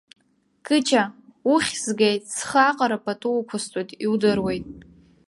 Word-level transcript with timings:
Кыҷа, 0.65 1.03
уххь 1.51 1.73
згеит, 1.83 2.23
схы 2.37 2.59
аҟара 2.69 2.97
пату 3.05 3.33
уқәысҵоит, 3.39 3.89
иудыруеит. 4.05 4.65